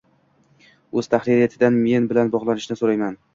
uz 1.01 1.09
tahririyatidan 1.11 1.77
men 1.83 2.09
bilan 2.13 2.33
bog'lanishini 2.37 2.81
so'rayman 2.83 3.21